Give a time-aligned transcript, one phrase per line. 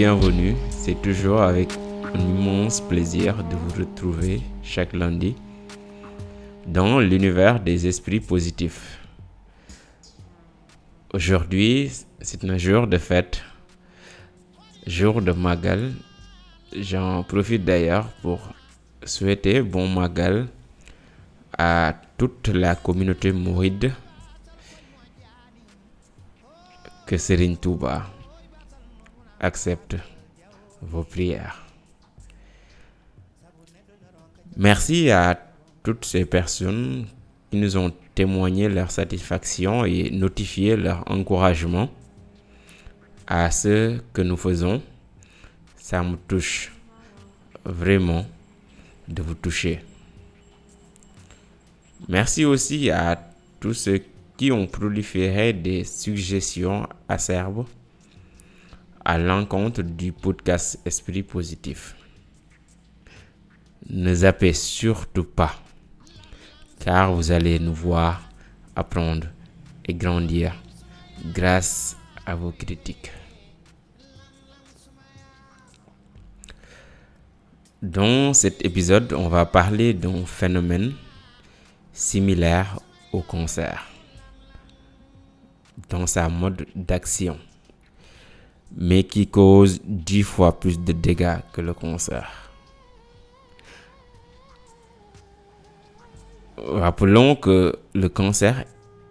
[0.00, 0.56] bienvenue.
[0.70, 1.68] C'est toujours avec
[2.14, 5.36] un immense plaisir de vous retrouver chaque lundi
[6.66, 8.98] dans l'univers des esprits positifs.
[11.12, 11.92] Aujourd'hui,
[12.22, 13.42] c'est un jour de fête,
[14.86, 15.92] jour de Magal.
[16.74, 18.40] J'en profite d'ailleurs pour
[19.04, 20.48] souhaiter bon Magal
[21.58, 23.92] à toute la communauté mouride
[27.04, 28.06] que Serine Touba
[29.40, 29.96] accepte
[30.82, 31.66] vos prières.
[34.56, 35.40] Merci à
[35.82, 37.06] toutes ces personnes
[37.50, 41.88] qui nous ont témoigné leur satisfaction et notifié leur encouragement
[43.26, 44.82] à ce que nous faisons.
[45.76, 46.72] Ça me touche
[47.64, 48.26] vraiment
[49.08, 49.80] de vous toucher.
[52.08, 53.30] Merci aussi à
[53.60, 54.02] tous ceux
[54.36, 57.66] qui ont proliféré des suggestions acerbes
[59.04, 61.96] à l'encontre du podcast Esprit Positif.
[63.88, 65.54] Ne zappez surtout pas,
[66.78, 68.22] car vous allez nous voir
[68.76, 69.28] apprendre
[69.86, 70.54] et grandir
[71.32, 73.10] grâce à vos critiques.
[77.82, 80.92] Dans cet épisode, on va parler d'un phénomène
[81.92, 82.78] similaire
[83.12, 83.86] au cancer
[85.88, 87.38] dans sa mode d'action
[88.76, 92.28] mais qui cause dix fois plus de dégâts que le cancer.
[96.56, 98.64] Rappelons que le cancer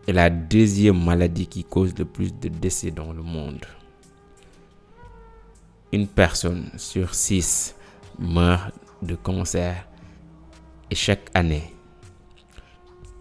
[0.08, 3.66] est la deuxième maladie qui cause le plus de décès dans le monde.
[5.92, 7.76] Une personne sur six
[8.20, 9.88] meurt de cancer
[10.92, 11.74] et chaque année,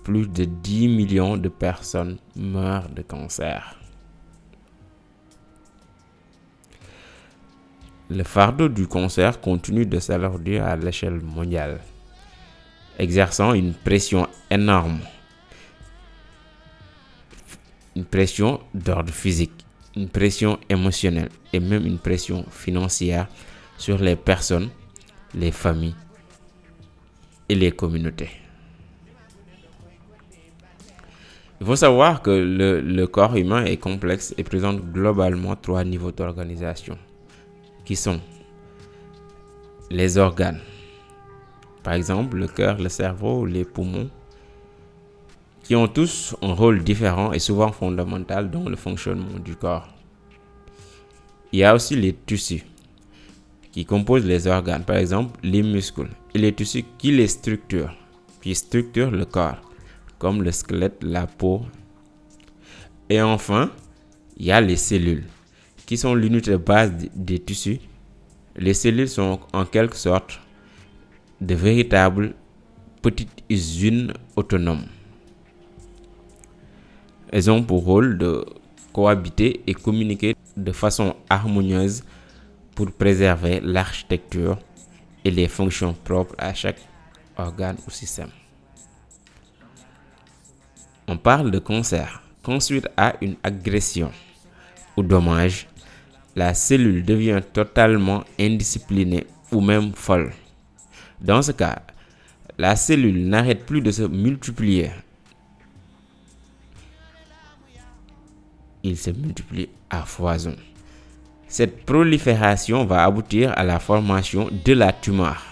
[0.05, 3.78] plus de 10 millions de personnes meurent de cancer.
[8.11, 11.79] Le fardeau du cancer continue de s'alourdir à l'échelle mondiale,
[12.99, 15.01] exerçant une pression énorme.
[17.95, 23.29] Une pression d'ordre physique, une pression émotionnelle et même une pression financière
[23.77, 24.71] sur les personnes,
[25.35, 25.95] les familles
[27.47, 28.31] et les communautés.
[31.61, 36.97] Il faut savoir que le, corps humain est complexe et présente globalement trois niveaux d'organisation
[37.89, 38.21] qui sont
[39.89, 40.61] les organes.
[41.83, 44.11] Par exemple, le cœur, le cerveau, les poumons,
[45.63, 49.89] qui ont tous un rôle différent et souvent fondamental dans le fonctionnement du corps.
[51.51, 52.63] Il y a aussi les tissus
[53.73, 57.97] qui composent les organes, par exemple les muscles et les tissus qui les structurent,
[58.43, 59.63] qui structurent le corps,
[60.19, 61.63] comme le squelette, la peau.
[63.09, 63.71] Et enfin,
[64.37, 65.25] il y a les cellules
[65.89, 67.81] qui sont l'unité de base des tissus.
[68.57, 70.39] Les cellules sont en quelque sorte
[71.41, 72.35] de véritables
[73.01, 74.85] petites usines autonomes.
[77.33, 78.45] Elles ont pour rôle de
[78.93, 82.05] cohabiter et communiquer de façon harmonieuse
[82.75, 84.59] pour préserver l'architecture
[85.25, 86.87] et les fonctions propres à chaque
[87.39, 88.31] organe ou système.
[91.07, 94.13] On parle de cancer qu'ensuite à une agression
[94.99, 95.67] ou dommage
[96.39, 100.33] la cellule devient totalement indisciplinée ou même folle.
[101.21, 101.83] Dans ce cas,
[102.57, 104.91] la cellule n'arrête plus de se multiplier.
[108.85, 110.55] Il se multiplie à foison.
[111.49, 115.43] Cette prolifération va aboutir à la formation de la tumeur.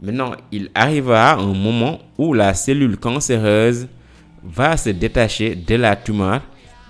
[0.00, 3.88] Maintenant, il arrivera un moment où la cellule cancéreuse
[4.42, 6.40] va se détacher de la tumeur,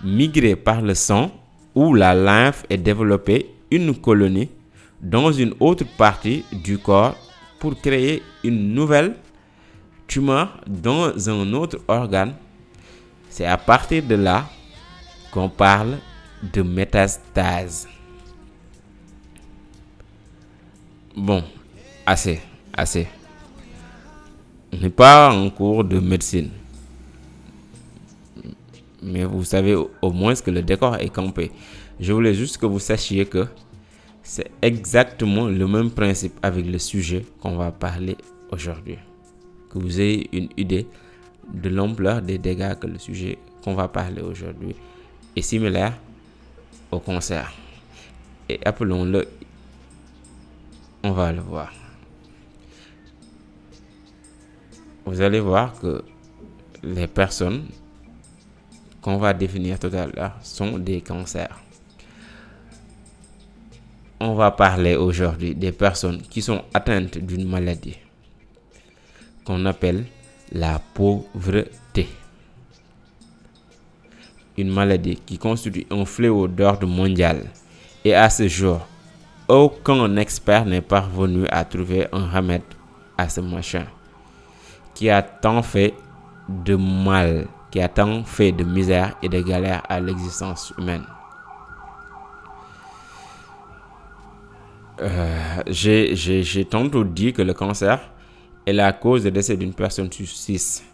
[0.04, 1.32] migrer par le sang
[1.78, 4.48] où la lymphe est développée une colonie
[5.00, 7.14] dans une autre partie du corps
[7.60, 9.14] pour créer une nouvelle
[10.08, 12.34] tumeur dans un autre organe.
[13.30, 14.50] C'est à partir de là
[15.30, 15.98] qu'on parle
[16.52, 17.86] de métastase.
[21.16, 21.44] Bon,
[22.04, 22.40] assez,
[22.76, 23.06] assez.
[24.72, 26.50] On n'est pas en cours de médecine.
[29.02, 31.50] Mais vous savez au moins que le décor est campé.
[32.00, 33.46] Je voulais juste que vous sachiez que
[34.22, 38.16] c'est exactement le même principe avec le sujet qu'on va parler
[38.50, 38.98] aujourd'hui.
[39.70, 40.86] Que vous ayez une idée
[41.52, 44.74] de l'ampleur des dégâts que le sujet qu'on va parler aujourd'hui
[45.34, 45.94] est similaire
[46.90, 47.52] au cancer.
[48.48, 49.26] Et appelons-le,
[51.02, 51.72] on va le voir.
[55.04, 56.02] Vous allez voir que
[56.82, 57.64] les personnes
[59.08, 61.58] qu'on va définir tout à l'heure sont des cancers.
[64.20, 67.96] On va parler aujourd'hui des personnes qui sont atteintes d'une maladie
[69.46, 70.04] qu'on appelle
[70.52, 72.06] la pauvreté.
[74.58, 77.46] Une maladie qui constitue un fléau d'ordre mondial.
[78.04, 78.86] Et à ce jour,
[79.48, 82.60] aucun expert n'est parvenu à trouver un remède
[83.16, 83.86] à ce machin
[84.94, 85.94] qui a tant fait
[86.46, 91.04] de mal, qui a tant fait de misère et de galère à l'existence humaine.
[95.00, 98.00] Euh, j'ai tantôt dit que le cancer
[98.66, 100.84] est la cause de décès d'une personne sur six.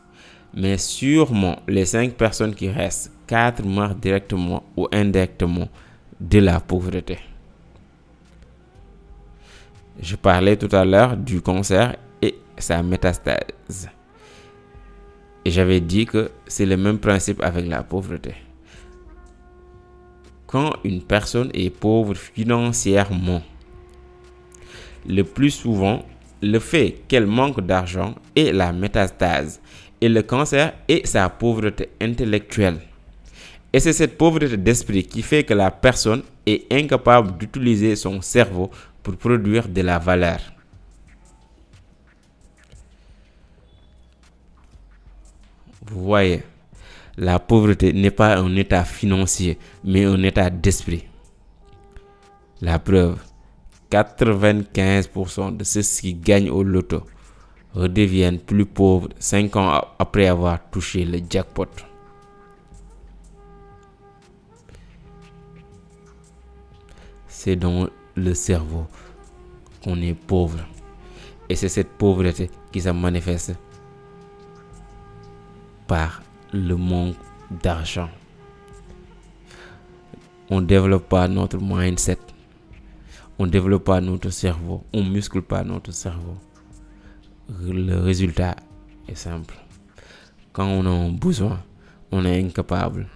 [0.52, 5.68] Mais sûrement, les cinq personnes qui restent, quatre meurent directement ou indirectement
[6.20, 7.18] de la pauvreté.
[10.00, 13.88] Je parlais tout à l'heure du cancer et sa métastase.
[15.44, 18.34] Et j'avais dit que c'est le même principe avec la pauvreté.
[20.46, 23.42] Quand une personne est pauvre financièrement,
[25.06, 26.04] le plus souvent,
[26.42, 29.60] le fait qu'elle manque d'argent est la métastase
[30.00, 32.80] et le cancer est sa pauvreté intellectuelle.
[33.72, 38.70] Et c'est cette pauvreté d'esprit qui fait que la personne est incapable d'utiliser son cerveau
[39.02, 40.53] pour produire de la valeur.
[45.86, 46.42] Vous voyez,
[47.16, 51.04] la pauvreté n'est pas un état financier, mais un état d'esprit.
[52.60, 53.18] La preuve,
[53.90, 57.02] 95% de ceux qui gagnent au loto
[57.74, 61.66] redeviennent plus pauvres 5 ans après avoir touché le jackpot.
[67.28, 68.86] C'est dans le cerveau
[69.82, 70.60] qu'on est pauvre.
[71.48, 73.52] Et c'est cette pauvreté qui se manifeste
[75.86, 76.22] par
[76.52, 77.16] le manque
[77.62, 78.08] d'argent.
[80.50, 82.18] On ne développe pas notre mindset
[83.38, 86.36] on développe pas notre cerveau, on muscle pas notre cerveau.
[87.60, 88.56] Le résultat
[89.08, 89.54] est simple.
[90.52, 91.60] Quand on a un besoin,
[92.12, 93.08] on est incapable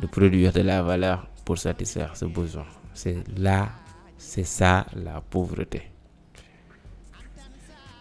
[0.00, 2.64] de produire de la valeur pour satisfaire ce besoin.
[2.94, 3.70] C'est là,
[4.16, 5.82] c'est ça la pauvreté.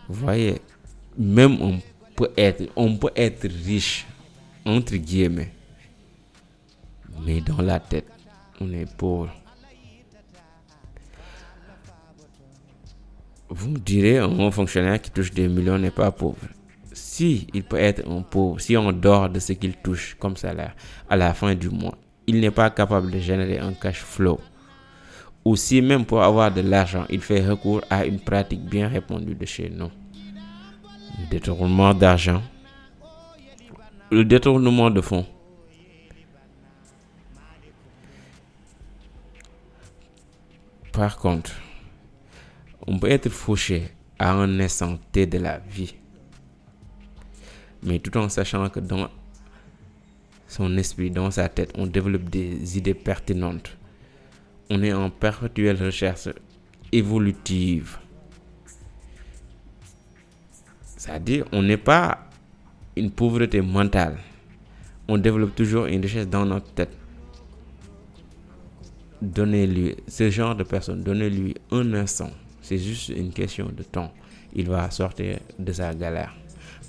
[0.07, 0.61] Vous voyez,
[1.17, 1.79] même on
[2.75, 4.05] on peut être riche,
[4.65, 5.51] entre guillemets,
[7.25, 8.07] mais dans la tête,
[8.59, 9.31] on est pauvre.
[13.49, 16.47] vous me direz, un fonctionnaire qui touche des millions n'est pas pauvre.
[16.93, 20.75] Si il peut être un pauvre, si on dort de ce qu'il touche comme salaire
[21.09, 24.39] à la fin du mois, il n'est pas capable de générer un cash flow.
[25.43, 29.35] Ou si même pour avoir de l'argent, il fait recours à une pratique bien répandue
[29.35, 29.89] de chez nous.
[31.19, 32.41] Le détournement d'argent.
[34.11, 35.25] Le détournement de fonds.
[40.93, 41.51] Par contre,
[42.87, 45.95] on peut être fauché à un instant de la vie.
[47.83, 49.09] Mais tout en sachant que dans
[50.47, 53.77] son esprit, dans sa tête, on développe des idées pertinentes.
[54.69, 56.29] On est en perpétuelle recherche
[56.91, 57.97] évolutive.
[60.99, 62.27] C'est-à-dire, on n'est pas
[62.97, 64.17] une pauvreté mentale.
[65.07, 66.91] On développe toujours une richesse dans notre tête.
[69.21, 72.31] Donnez-lui, ce genre de personne, donnez-lui un instant
[72.69, 74.11] c'est juste une question de temps.
[74.53, 76.35] Il va sortir de sa galère.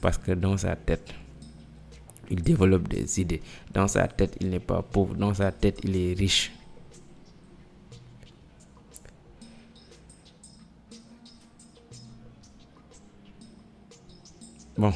[0.02, 1.14] Parce que dans sa tête,
[2.28, 3.40] il développe des idées.
[3.72, 5.14] Dans sa tête, il n'est pas pauvre.
[5.14, 6.52] Dans sa tête, il est riche.
[14.80, 14.94] Bon.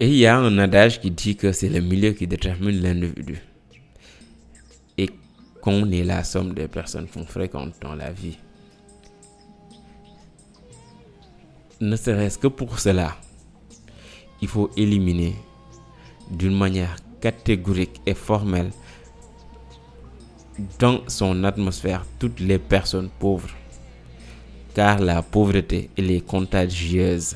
[0.00, 3.38] Et il y a un adage qui dit que c'est le milieu qui détermine l'individu.
[4.96, 5.10] Et
[5.60, 8.38] qu'on est la somme des personnes qu'on fréquente dans la vie.
[11.80, 13.16] ne serait-ce que pour cela,
[14.40, 15.34] il faut éliminer
[16.30, 18.70] d'une manière catégorique et formelle
[20.78, 23.50] dans son atmosphère toutes les personnes pauvres.
[24.74, 27.34] Car la pauvreté, elle est contagieuse.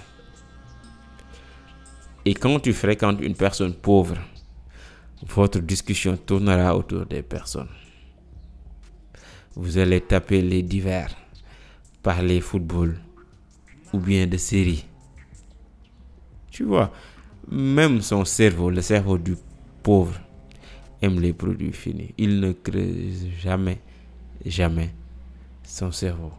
[2.27, 4.17] Et quand tu fréquentes une personne pauvre,
[5.29, 7.69] votre discussion tournera autour des personnes.
[9.55, 11.15] Vous allez taper les divers,
[12.03, 12.99] parler football,
[13.93, 14.87] ou bien de séries.
[16.51, 16.93] Tu vois,
[17.51, 19.37] même son cerveau, le cerveau du
[19.83, 20.19] pauvre,
[21.03, 22.15] aime les produits finis.
[22.17, 23.81] Il ne creuse jamais,
[24.45, 24.91] jamais
[25.63, 26.33] son cerveau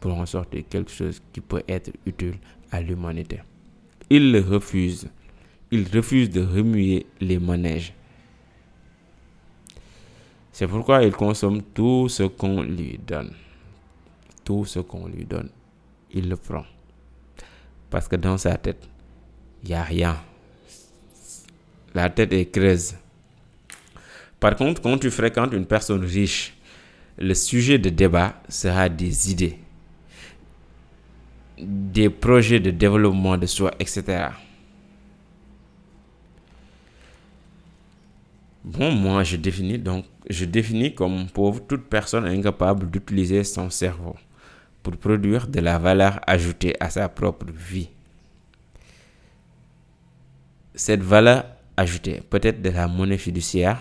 [0.00, 2.38] pour en sortir quelque chose qui peut être utile
[2.72, 3.40] à l'humanité.
[4.12, 5.08] Il le refuse.
[5.70, 7.94] Il refuse de remuer les manèges.
[10.50, 13.32] C'est pourquoi il consomme tout ce qu'on lui donne.
[14.44, 15.48] Tout ce qu'on lui donne,
[16.12, 16.64] il le prend.
[17.88, 18.88] Parce que dans sa tête,
[19.62, 20.16] il n'y a rien.
[21.94, 22.96] La tête est creuse.
[24.40, 26.56] Par contre, quand tu fréquentes une personne riche,
[27.16, 29.58] le sujet de débat sera des idées,
[31.62, 34.28] des projets de développement de soi, etc.
[38.64, 44.16] Bon, moi, je définis donc, je définis comme pauvre toute personne incapable d'utiliser son cerveau
[44.82, 47.88] pour produire de la valeur ajoutée à sa propre vie.
[50.74, 51.44] Cette valeur
[51.76, 53.80] ajoutée peut être de la monnaie fiduciaire,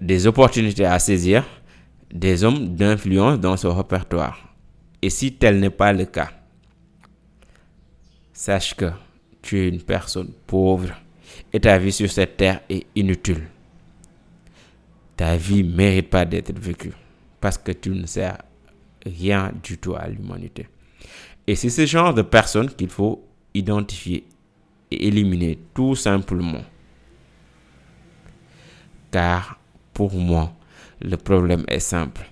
[0.00, 1.44] des opportunités à saisir,
[2.12, 4.54] des hommes d'influence dans son répertoire.
[5.02, 6.30] Et si tel n'est pas le cas,
[8.40, 8.90] sache que
[9.42, 10.94] tu es une personne pauvre
[11.52, 13.48] et ta vie sur cette terre est inutile.
[15.14, 16.94] Ta vie ne mérite pas d'être vécue
[17.38, 18.38] parce que tu ne sers
[19.04, 20.68] rien du tout à l'humanité.
[21.46, 24.24] Et c'est ce genre de personnes qu'il faut identifier
[24.90, 26.64] et éliminer tout simplement.
[29.10, 29.60] Car
[29.92, 30.50] pour moi,
[31.02, 32.22] le problème est simple.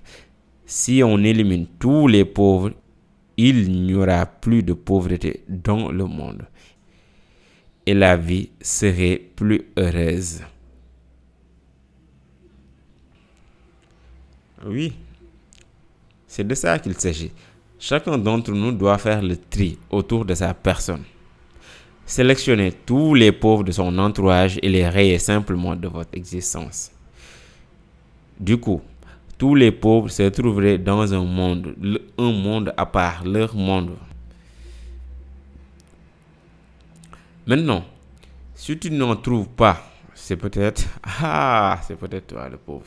[0.65, 2.73] Si on élimine tous les pauvres,
[3.39, 6.43] il n'y aura plus de pauvreté dans le monde.
[7.87, 10.43] Et la vie serait plus heureuse.
[14.67, 14.93] Oui,
[16.27, 17.31] c'est de ça qu'il s'agit.
[17.79, 21.05] Chacun d'entre nous doit faire le tri autour de sa personne.
[22.05, 26.91] Sélectionnez tous les pauvres de son entourage et les rayer simplement de votre existence.
[28.41, 28.83] Du coup,
[29.39, 31.75] tous les pauvres se trouveraient dans un monde,
[32.19, 33.97] un monde à part, leur monde.
[37.47, 37.85] Maintenant,
[38.55, 39.81] si tu n'en trouves pas,
[40.13, 40.85] c'est peut-être,
[41.23, 42.85] ah, c'est peut-être toi le pauvre.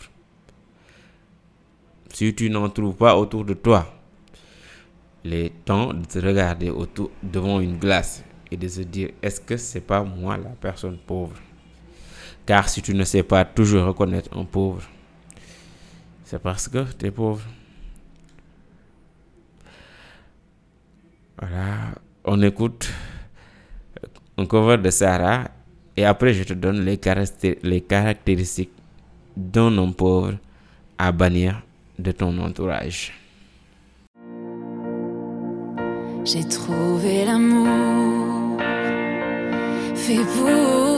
[2.14, 3.92] Si tu n'en trouves pas autour de toi,
[5.24, 9.56] les temps de te regarder autour, devant une glace et de se dire, est-ce que
[9.56, 11.36] c'est pas moi la personne pauvre?
[12.46, 14.84] Car si tu ne sais pas toujours reconnaître un pauvre,
[16.32, 17.42] c'est parce que tu es pauvre.
[21.38, 22.90] Voilà, on écoute
[24.38, 25.52] un cover de Sarah
[25.98, 26.98] et après je te donne les,
[27.64, 28.72] les caractéristiques
[29.36, 30.36] d'un homme pauvre
[30.98, 31.64] à bannir
[32.00, 33.12] de ton entourage.
[36.24, 38.58] J'ai trouvé l'amour
[39.96, 40.91] fait pour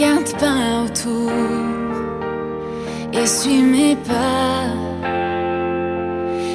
[0.00, 1.30] regarde pas autour
[3.12, 4.72] et suis mes pas.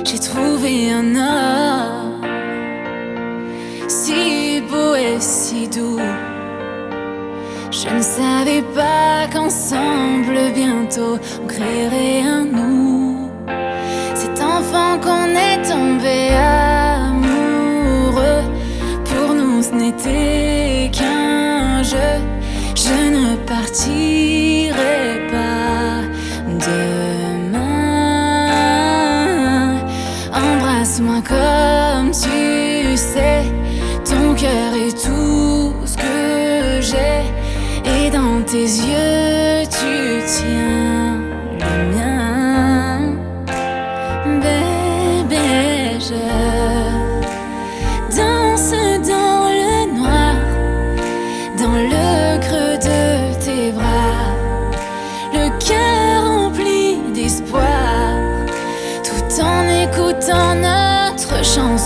[0.03, 2.21] J'ai trouvé un homme
[3.87, 5.99] si beau et si doux.
[7.71, 13.04] Je ne savais pas qu'ensemble bientôt on créerait un nous.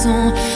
[0.06, 0.49] Notre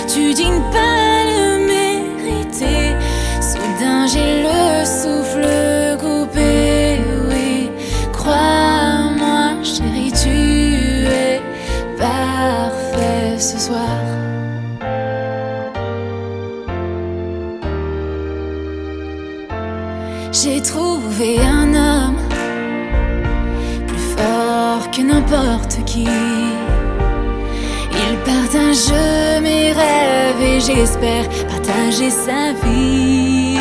[30.65, 33.57] j'espère partager sa vie.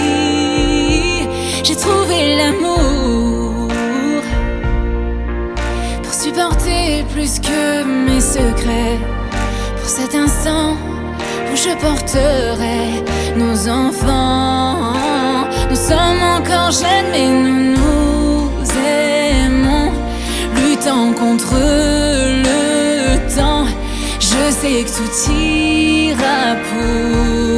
[1.65, 3.69] J'ai trouvé l'amour
[6.03, 8.99] pour supporter plus que mes secrets.
[9.77, 10.77] pour cet instant
[11.53, 13.03] où je porterai
[13.37, 14.93] nos enfants.
[15.71, 19.91] Nous sommes encore jeunes, mais nous nous aimons,
[20.57, 21.55] luttant contre.
[21.55, 22.02] Je
[24.53, 27.52] sais que tout ira pour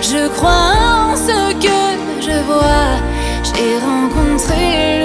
[0.00, 0.74] Je crois
[1.12, 1.80] en ce que
[2.20, 2.92] je vois.
[3.44, 5.01] J'ai rencontré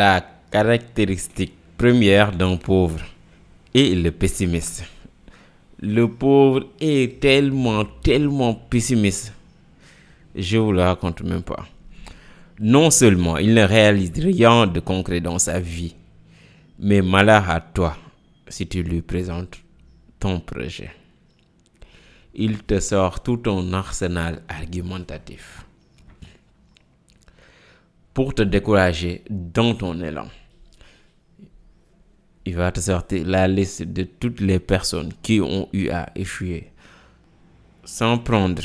[0.00, 3.00] La caractéristique première d'un pauvre
[3.74, 4.82] est le pessimiste.
[5.78, 9.34] Le pauvre est tellement, tellement pessimiste.
[10.34, 11.66] Je vous le raconte même pas.
[12.58, 15.94] Non seulement il ne réalise rien de concret dans sa vie,
[16.78, 17.94] mais malheur à toi
[18.48, 19.58] si tu lui présentes
[20.18, 20.92] ton projet.
[22.34, 25.66] Il te sort tout ton arsenal argumentatif
[28.14, 30.26] pour te décourager dans ton élan.
[32.44, 36.70] Il va te sortir la liste de toutes les personnes qui ont eu à échouer
[37.84, 38.62] sans prendre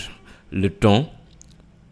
[0.52, 1.10] le temps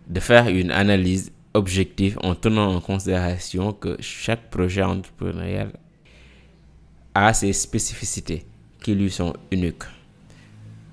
[0.07, 5.71] de faire une analyse objective en tenant en considération que chaque projet entrepreneurial
[7.13, 8.45] a ses spécificités
[8.81, 9.83] qui lui sont uniques.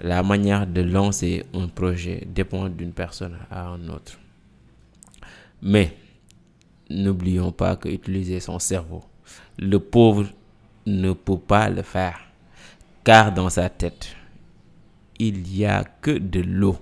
[0.01, 4.19] La manière de lancer un projet dépend d'une personne à une autre.
[5.63, 5.95] Mais
[6.91, 9.03] n'oublions pas que utiliser son cerveau,
[9.59, 10.27] le pauvre
[10.87, 12.19] ne peut pas le faire,
[13.05, 14.15] car dans sa tête,
[15.19, 16.79] il n'y a que de l'eau.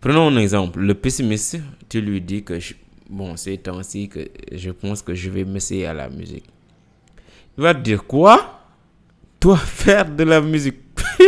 [0.00, 0.78] Prenons un exemple.
[0.80, 2.74] Le pessimiste, tu lui dis que, je-
[3.08, 6.44] bon, c'est temps-ci que je pense que je vais m'essayer à la musique.
[7.58, 8.60] Il va te dire quoi?
[9.40, 10.76] Toi, faire de la musique.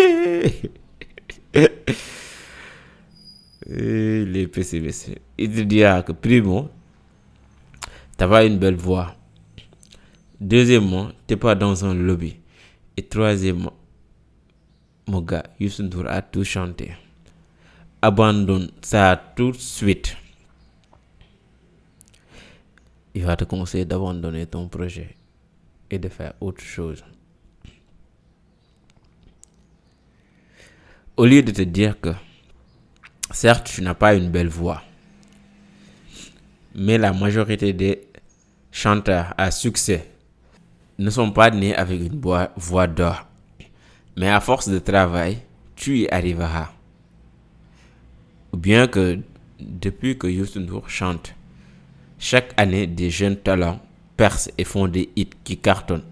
[3.71, 5.11] Et les pessimistes.
[5.37, 6.69] Il te dira que, primo,
[8.19, 9.15] t'as pas une belle voix.
[10.41, 12.37] Deuxièmement, t'es pas dans un lobby.
[12.97, 13.73] Et troisièmement,
[15.07, 16.93] mon gars, Youssou N'Dour a tout chanté.
[18.03, 20.17] Abandonne ça tout de suite.
[23.15, 25.17] Il va te conseiller d'abandonner ton projet
[25.91, 27.05] et de faire autre chose.
[31.17, 32.11] Au lieu de te dire que,
[33.31, 34.83] certes, tu n'as pas une belle voix,
[36.75, 38.08] mais la majorité des
[38.71, 40.11] chanteurs à succès
[40.99, 43.27] ne sont pas nés avec une voix, d'or.
[44.17, 45.39] Mais à force de travail,
[45.77, 46.71] tu y arriveras.
[48.53, 49.21] Ou bien que
[49.61, 51.35] depuis que Youssou N'Dour chante,
[52.19, 53.81] chaque année des jeunes talents
[54.17, 56.05] percent et font des hits qui cartonnent.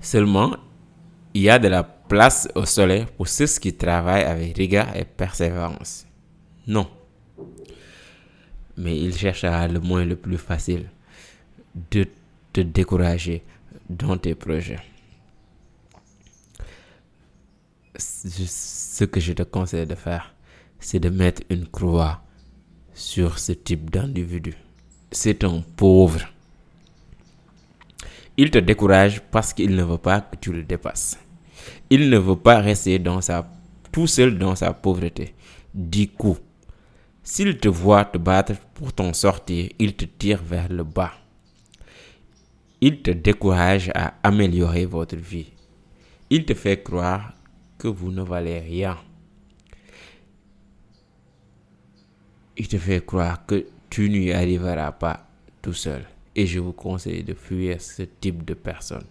[0.00, 0.56] Seulement,
[1.32, 5.04] il y a de la place au soleil pour ceux qui travaillent avec rigueur et
[5.04, 6.06] persévérance.
[6.66, 6.88] Non.
[8.76, 10.86] Mais il cherchera le moyen le plus facile
[11.90, 12.06] de
[12.52, 13.42] te décourager
[13.88, 14.80] dans tes projets.
[17.98, 20.34] Ce que je te conseille de faire,
[20.78, 22.22] c'est de mettre une croix
[22.94, 24.54] sur ce type d'individu.
[25.10, 26.20] C'est un pauvre.
[28.36, 31.18] Il te décourage parce qu'il ne veut pas que tu le dépasses.
[31.88, 33.48] Il ne veut pas rester dans sa,
[33.92, 35.34] tout seul dans sa pauvreté.
[35.74, 36.36] Du coup,
[37.26, 41.12] s'il te voit te battre pour t'en sortir, il te tire vers le bas.
[42.80, 45.52] Il te décourage à améliorer votre vie.
[46.30, 47.32] Il te fait croire
[47.78, 48.96] que vous ne valez rien.
[52.56, 55.26] Il te fait croire que tu n'y arriveras pas
[55.60, 56.04] tout seul.
[56.36, 59.06] Et je vous conseille de fuir ce type de personnes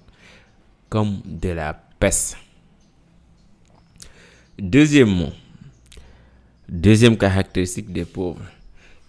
[0.87, 2.37] comme de la peste.
[4.57, 5.33] Deuxièmement,
[6.69, 8.45] deuxième caractéristique des pauvres,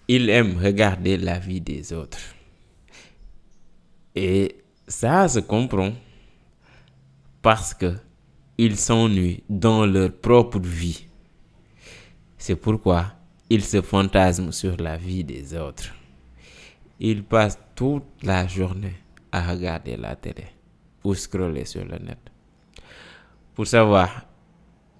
[0.09, 2.19] ils aiment regarder la vie des autres.
[4.15, 5.93] Et ça se comprend
[7.43, 7.95] parce que
[8.59, 11.07] ils s'ennuient dans leur propre vie.
[12.39, 13.13] C'est pourquoi
[13.51, 15.95] ils se fantasment sur la vie des autres.
[16.99, 18.95] Ils passent toute la journée
[19.31, 20.47] à regarder la télé
[21.05, 22.19] ou scroller sur le net.
[23.55, 24.27] Pour savoir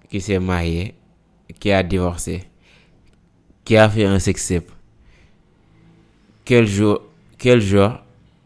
[0.09, 0.93] qui s'est marié,
[1.59, 2.43] qui a divorcé,
[3.63, 4.53] qui a fait un sex
[6.47, 7.01] quel jour,
[7.37, 7.99] quel jour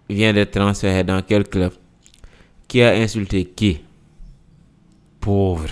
[0.10, 1.72] vient d'être transféré dans quel club,
[2.68, 3.80] qui a insulté qui?
[5.20, 5.70] Pauvre.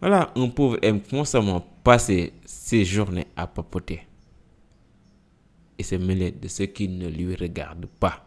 [0.00, 4.02] Voilà, un pauvre aime constamment passer ses journées à papoter
[5.78, 8.26] et se mêler de ce qui ne lui regarde pas.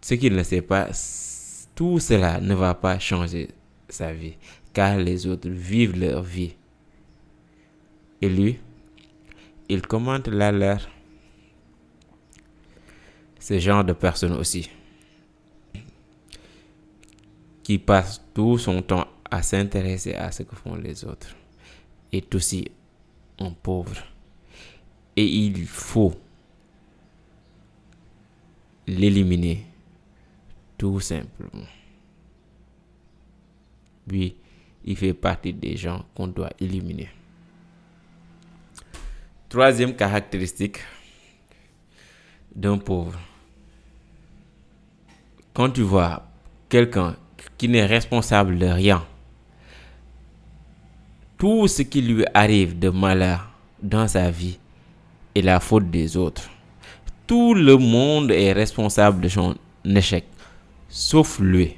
[0.00, 0.88] Ce qu'il ne sait pas,
[1.74, 3.48] tout cela ne va pas changer
[3.88, 4.34] sa vie,
[4.72, 6.54] car les autres vivent leur vie.
[8.20, 8.58] Et lui,
[9.68, 10.88] il commente la leur.
[13.38, 14.70] Ce genre de personne aussi,
[17.62, 21.34] qui passe tout son temps à s'intéresser à ce que font les autres,
[22.12, 22.70] est aussi
[23.38, 23.96] un pauvre.
[25.16, 26.14] Et il faut
[28.86, 29.66] l'éliminer
[30.82, 31.68] tout simplement.
[34.08, 34.34] Lui,
[34.84, 37.08] il fait partie des gens qu'on doit éliminer.
[39.48, 40.78] Troisième caractéristique
[42.52, 43.16] d'un pauvre.
[45.54, 46.26] Quand tu vois
[46.68, 47.14] quelqu'un
[47.56, 49.06] qui n'est responsable de rien,
[51.38, 54.58] tout ce qui lui arrive de malheur dans sa vie
[55.36, 56.50] est la faute des autres.
[57.28, 60.24] Tout le monde est responsable de son échec,
[60.92, 61.74] sauf lui.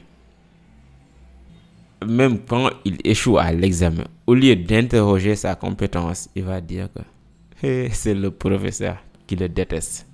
[2.04, 6.88] Même quand il échoue à l'examen, au lieu d'interroger sa compétence, il va dire
[7.60, 10.06] que c'est le professeur qui le déteste.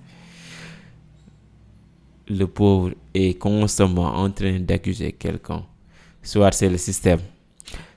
[2.28, 5.64] Le pauvre est constamment en train d'accuser quelqu'un.
[6.22, 7.20] Soit c'est le système,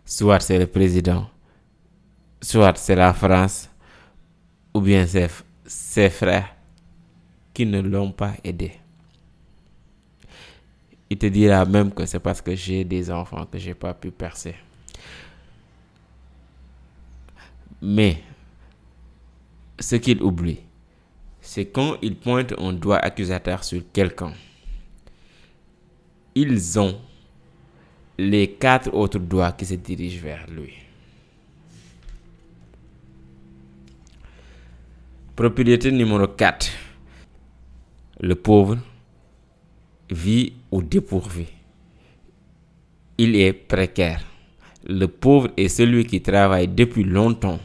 [0.05, 1.29] soit c'est le président,
[2.41, 3.69] soit c'est la France,
[4.73, 5.05] ou bien
[5.65, 6.55] ses frères
[7.53, 8.71] qui ne l'ont pas aidé.
[11.09, 14.11] Il te dira même que c'est parce que j'ai des enfants que j'ai pas pu
[14.11, 14.55] percer.
[17.81, 18.23] Mais
[19.79, 20.59] ce qu'il oublie,
[21.41, 24.33] c'est quand il pointe un doigt accusateur sur quelqu'un,
[26.35, 26.97] ils ont
[28.17, 30.73] les quatre autres doigts qui se dirigent vers lui.
[35.35, 36.69] Propriété numéro 4.
[38.19, 38.77] Le pauvre
[40.09, 41.45] vit au dépourvu.
[43.17, 44.23] Il est précaire.
[44.85, 47.59] Le pauvre est celui qui travaille depuis longtemps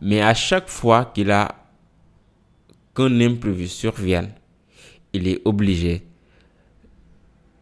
[0.00, 1.54] mais à chaque fois qu'il a
[2.94, 4.30] qu'un imprévu survienne,
[5.12, 6.02] il est obligé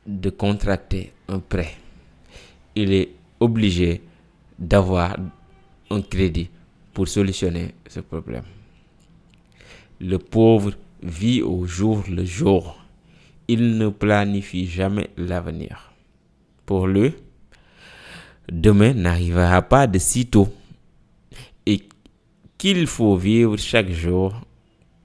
[0.07, 1.75] de contracter un prêt.
[2.75, 4.03] Il est obligé
[4.59, 5.17] d'avoir
[5.91, 6.49] un crédit
[6.95, 8.45] pour solutionner ce problème.
[10.01, 12.79] Le pauvre vit au jour le jour.
[13.49, 15.93] Il ne planifie jamais l'avenir.
[16.67, 17.15] Pour lui,
[18.51, 20.53] demain n'arrivera pas de sitôt.
[21.65, 21.89] Et
[22.59, 24.35] qu'il faut vivre chaque jour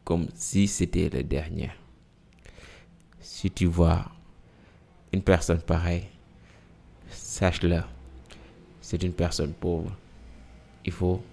[0.03, 1.71] comme si c'était le dernier.
[3.21, 4.05] Si tu vois
[5.13, 6.05] une personne pareille,
[7.09, 7.81] sache-le,
[8.81, 9.95] c'est une personne pauvre.
[10.85, 11.23] Il faut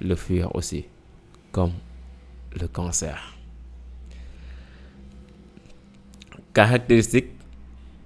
[0.00, 0.86] le fuir aussi,
[1.52, 1.72] comme
[2.58, 3.35] le cancer.
[6.56, 7.32] Caractéristique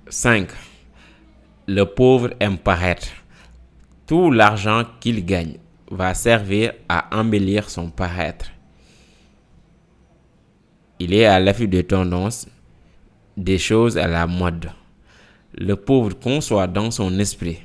[0.09, 0.49] 5.
[1.69, 3.07] Le pauvre aime paraître.
[4.09, 5.59] Tout l'argent qu'il gagne
[5.89, 8.47] va servir à embellir son paraître.
[10.99, 12.49] Il est à l'affût des tendances,
[13.37, 14.73] des choses à la mode.
[15.57, 17.61] Le pauvre conçoit dans son esprit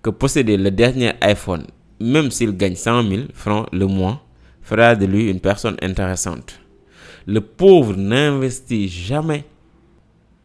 [0.00, 1.66] que posséder le dernier iPhone,
[1.98, 4.22] même s'il gagne 100 000 francs le mois,
[4.62, 6.60] fera de lui une personne intéressante.
[7.26, 9.44] Le pauvre n'investit jamais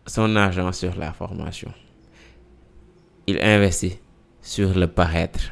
[0.06, 1.72] son argent sur la formation.
[3.28, 3.98] Il investit
[4.42, 5.52] sur le paraître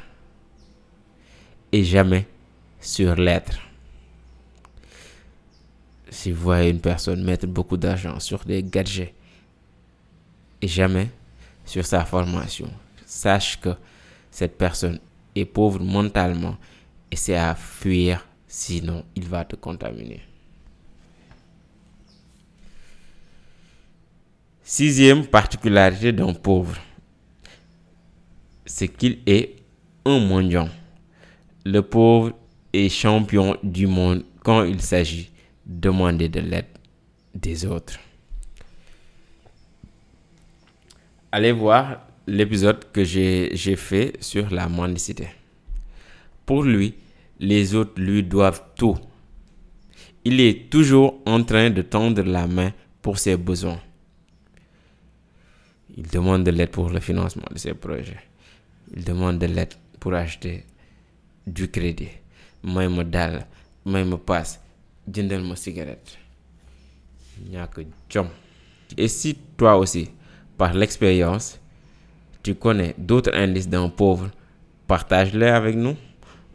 [1.72, 2.28] et jamais
[2.80, 3.60] sur l'être.
[6.10, 9.14] Si vous voyez une personne mettre beaucoup d'argent sur des gadgets
[10.62, 11.10] et jamais
[11.66, 12.70] sur sa formation,
[13.06, 13.70] sache que
[14.30, 15.00] cette personne
[15.36, 16.58] est pauvre mentalement
[17.10, 20.22] et c'est à fuir, sinon il va te contaminer.
[24.74, 26.78] Sixième particularité d'un pauvre,
[28.66, 29.58] c'est qu'il est
[30.06, 30.70] un mendiant.
[31.66, 32.32] Le pauvre
[32.72, 35.30] est champion du monde quand il s'agit
[35.66, 36.72] de demander de l'aide
[37.36, 38.00] des autres.
[41.34, 45.28] allez voir l'épisode que j'ai fait sur la mendicité.
[46.46, 46.94] Pour lui,
[47.42, 48.98] les autres lui doivent tout.
[50.24, 53.82] Il est toujours en train de tendre la main pour ses besoins.
[55.98, 58.20] Il demande de l'aide pour le financement de ses projets.
[58.96, 60.66] Il demande de l'aide pour acheter
[61.46, 62.10] du crédit.
[62.64, 63.46] may ma dàll
[63.86, 64.60] may ma passe
[65.12, 66.18] jëndal ma cigarette.
[67.50, 68.28] Ñàkk jom.
[68.98, 70.10] Et si toi aussi
[70.58, 71.60] par l'expérience
[72.44, 74.30] tu connais d'autres indices d'un pauvre
[74.88, 75.96] partage-les avec nous.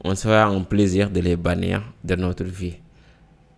[0.04, 2.76] On sera un plaisir de les bannir de notre vie.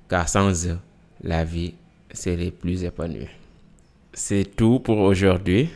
[0.08, 0.78] Car sans eux
[1.22, 1.74] la vie
[2.12, 3.28] serait plus épanouie
[4.18, 5.70] c'est tout pour aujourd'hui.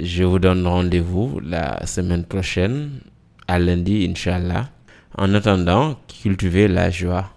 [0.00, 3.00] Je vous donne rendez-vous la semaine prochaine.
[3.46, 4.68] À lundi Inch'Allah.
[5.16, 7.30] En attendant cultivez la joie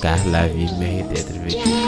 [0.00, 1.83] car la vie mérite d'être vécue